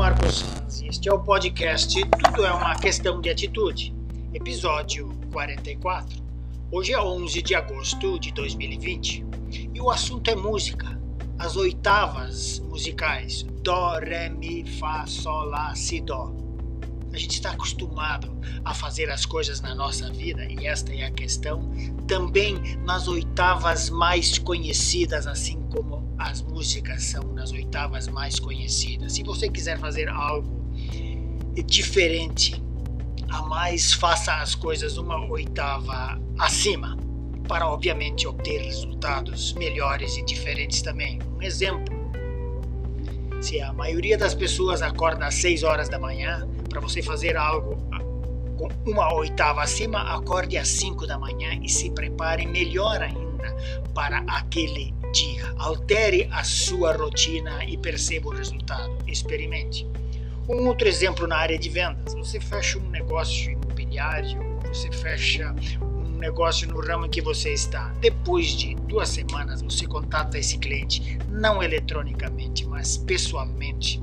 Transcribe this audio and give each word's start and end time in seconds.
Marcos 0.00 0.38
Sanz 0.38 0.80
e 0.80 0.88
este 0.88 1.10
é 1.10 1.12
o 1.12 1.18
podcast 1.18 2.00
Tudo 2.24 2.46
é 2.46 2.50
uma 2.50 2.74
questão 2.74 3.20
de 3.20 3.28
atitude, 3.28 3.94
episódio 4.32 5.14
44. 5.30 6.22
Hoje 6.72 6.94
é 6.94 6.98
11 6.98 7.42
de 7.42 7.54
agosto 7.54 8.18
de 8.18 8.32
2020 8.32 9.26
e 9.74 9.78
o 9.78 9.90
assunto 9.90 10.30
é 10.30 10.34
música, 10.34 10.98
as 11.38 11.54
oitavas 11.54 12.60
musicais 12.60 13.42
Dó, 13.62 13.98
Ré, 13.98 14.30
Mi, 14.30 14.64
Fá, 14.78 15.04
Sol, 15.06 15.44
Lá, 15.44 15.74
Si, 15.74 16.00
Dó. 16.00 16.32
A 17.12 17.18
gente 17.18 17.32
está 17.32 17.50
acostumado 17.50 18.34
a 18.64 18.72
fazer 18.72 19.10
as 19.10 19.26
coisas 19.26 19.60
na 19.60 19.74
nossa 19.74 20.10
vida, 20.10 20.46
e 20.50 20.66
esta 20.66 20.94
é 20.94 21.04
a 21.04 21.10
questão, 21.10 21.70
também 22.06 22.54
nas 22.86 23.06
oitavas 23.06 23.90
mais 23.90 24.38
conhecidas, 24.38 25.26
assim 25.26 25.60
como 25.64 26.09
as 26.20 26.42
músicas 26.42 27.02
são 27.02 27.22
nas 27.32 27.50
oitavas 27.50 28.06
mais 28.06 28.38
conhecidas. 28.38 29.14
Se 29.14 29.22
você 29.22 29.48
quiser 29.48 29.78
fazer 29.78 30.08
algo 30.08 30.70
diferente, 31.66 32.62
a 33.30 33.42
mais 33.42 33.92
faça 33.92 34.34
as 34.34 34.54
coisas 34.54 34.96
uma 34.96 35.24
oitava 35.30 36.20
acima, 36.38 36.96
para 37.48 37.68
obviamente 37.68 38.26
obter 38.28 38.60
resultados 38.60 39.54
melhores 39.54 40.16
e 40.16 40.24
diferentes 40.24 40.82
também. 40.82 41.18
Um 41.36 41.42
exemplo: 41.42 41.94
se 43.40 43.60
a 43.60 43.72
maioria 43.72 44.18
das 44.18 44.34
pessoas 44.34 44.82
acorda 44.82 45.26
às 45.26 45.34
6 45.36 45.62
horas 45.62 45.88
da 45.88 45.98
manhã, 45.98 46.46
para 46.68 46.80
você 46.80 47.02
fazer 47.02 47.36
algo 47.36 47.76
com 48.58 48.68
uma 48.90 49.12
oitava 49.14 49.62
acima, 49.62 50.02
acorde 50.14 50.58
às 50.58 50.68
5 50.68 51.06
da 51.06 51.18
manhã 51.18 51.58
e 51.62 51.68
se 51.68 51.90
prepare 51.90 52.46
melhor 52.46 53.00
ainda 53.02 53.56
para 53.94 54.18
aquele. 54.28 54.94
Altere 55.60 56.26
a 56.32 56.42
sua 56.42 56.96
rotina 56.96 57.62
e 57.66 57.76
perceba 57.76 58.28
o 58.28 58.34
resultado. 58.34 58.96
Experimente. 59.06 59.86
Um 60.48 60.66
outro 60.66 60.88
exemplo 60.88 61.26
na 61.26 61.36
área 61.36 61.58
de 61.58 61.68
vendas: 61.68 62.14
você 62.14 62.40
fecha 62.40 62.78
um 62.78 62.88
negócio 62.88 63.52
imobiliário, 63.52 64.40
você 64.66 64.90
fecha 64.90 65.54
um 65.82 66.16
negócio 66.16 66.66
no 66.66 66.80
ramo 66.80 67.04
em 67.04 67.10
que 67.10 67.20
você 67.20 67.52
está. 67.52 67.92
Depois 68.00 68.46
de 68.56 68.74
duas 68.74 69.10
semanas, 69.10 69.60
você 69.60 69.86
contata 69.86 70.38
esse 70.38 70.56
cliente, 70.56 71.18
não 71.28 71.62
eletronicamente, 71.62 72.66
mas 72.66 72.96
pessoalmente, 72.96 74.00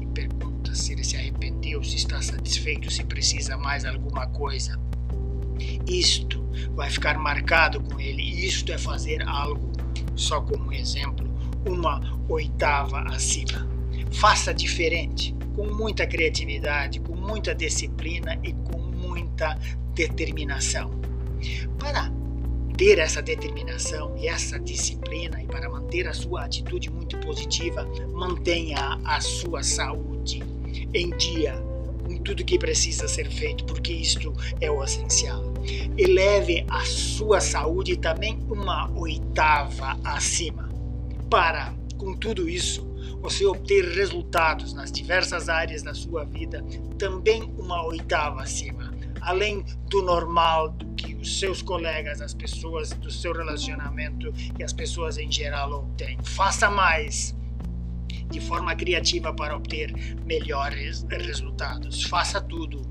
e 0.00 0.06
pergunta 0.06 0.74
se 0.74 0.92
ele 0.92 1.04
se 1.04 1.16
arrependeu, 1.16 1.84
se 1.84 1.94
está 1.94 2.20
satisfeito, 2.20 2.90
se 2.90 3.04
precisa 3.04 3.56
mais 3.56 3.84
alguma 3.84 4.26
coisa. 4.26 4.76
Isto 5.86 6.44
vai 6.74 6.90
ficar 6.90 7.16
marcado 7.16 7.80
com 7.80 8.00
ele. 8.00 8.22
Isto 8.44 8.72
é 8.72 8.78
fazer 8.78 9.22
algo 9.22 9.75
só 10.16 10.40
como 10.40 10.72
exemplo, 10.72 11.26
uma 11.66 12.00
oitava 12.28 13.00
acima. 13.02 13.68
Faça 14.12 14.52
diferente, 14.52 15.34
com 15.54 15.66
muita 15.66 16.06
criatividade, 16.06 17.00
com 17.00 17.14
muita 17.14 17.54
disciplina 17.54 18.38
e 18.42 18.52
com 18.52 18.78
muita 18.78 19.58
determinação. 19.94 20.90
Para 21.78 22.10
ter 22.76 22.98
essa 22.98 23.22
determinação 23.22 24.14
e 24.18 24.28
essa 24.28 24.58
disciplina 24.58 25.42
e 25.42 25.46
para 25.46 25.68
manter 25.68 26.06
a 26.06 26.12
sua 26.12 26.44
atitude 26.44 26.90
muito 26.90 27.18
positiva, 27.18 27.86
mantenha 28.12 28.98
a 29.04 29.20
sua 29.20 29.62
saúde 29.62 30.42
em 30.92 31.10
dia 31.16 31.65
tudo 32.18 32.44
que 32.44 32.58
precisa 32.58 33.08
ser 33.08 33.30
feito, 33.30 33.64
porque 33.64 33.92
isto 33.92 34.32
é 34.60 34.70
o 34.70 34.82
essencial. 34.82 35.42
Eleve 35.96 36.64
a 36.68 36.84
sua 36.84 37.40
saúde 37.40 37.96
também 37.96 38.38
uma 38.48 38.90
oitava 38.96 39.98
acima, 40.04 40.70
para, 41.28 41.74
com 41.98 42.14
tudo 42.14 42.48
isso, 42.48 42.86
você 43.20 43.44
obter 43.44 43.84
resultados 43.94 44.72
nas 44.72 44.92
diversas 44.92 45.48
áreas 45.48 45.82
da 45.82 45.94
sua 45.94 46.24
vida 46.24 46.64
também 46.98 47.52
uma 47.58 47.84
oitava 47.84 48.42
acima, 48.42 48.94
além 49.20 49.64
do 49.88 50.02
normal 50.02 50.70
do 50.70 50.86
que 50.94 51.14
os 51.14 51.40
seus 51.40 51.60
colegas, 51.60 52.20
as 52.20 52.32
pessoas 52.32 52.90
do 52.90 53.10
seu 53.10 53.32
relacionamento 53.32 54.32
e 54.58 54.62
as 54.62 54.72
pessoas 54.72 55.18
em 55.18 55.30
geral 55.30 55.72
obtêm. 55.72 56.18
Faça 56.22 56.70
mais 56.70 57.34
de 58.30 58.40
forma 58.40 58.74
criativa 58.74 59.32
para 59.32 59.56
obter 59.56 59.92
melhores 60.24 61.06
resultados. 61.10 62.04
Faça 62.04 62.40
tudo 62.40 62.82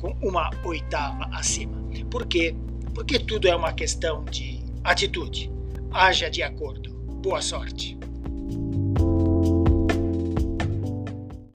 com 0.00 0.16
uma 0.20 0.50
oitava 0.64 1.24
acima. 1.32 1.76
Por 2.10 2.26
quê? 2.26 2.54
Porque 2.94 3.18
tudo 3.18 3.48
é 3.48 3.54
uma 3.54 3.72
questão 3.72 4.24
de 4.24 4.60
atitude. 4.84 5.50
Haja 5.90 6.28
de 6.28 6.42
acordo. 6.42 6.92
Boa 7.22 7.40
sorte. 7.40 8.01